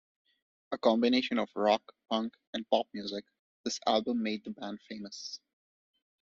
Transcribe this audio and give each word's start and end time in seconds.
A 0.71 0.79
combination 0.79 1.37
of 1.37 1.51
rock, 1.55 1.93
punk 2.09 2.33
and 2.55 2.67
pop 2.71 2.87
music, 2.91 3.23
this 3.65 3.79
album 3.85 4.23
made 4.23 4.43
the 4.43 4.49
band 4.49 4.81
famous. 4.89 5.39